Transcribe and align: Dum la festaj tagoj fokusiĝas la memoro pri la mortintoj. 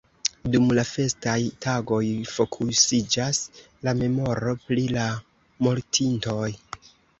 Dum 0.53 0.69
la 0.77 0.85
festaj 0.91 1.35
tagoj 1.65 1.99
fokusiĝas 2.37 3.43
la 3.89 3.95
memoro 4.01 4.57
pri 4.65 4.89
la 4.97 5.07
mortintoj. 5.69 6.51